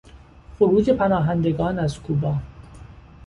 [0.59, 2.35] خروج پناهندگان از کوبا